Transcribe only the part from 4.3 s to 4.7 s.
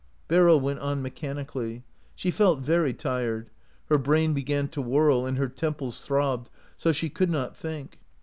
began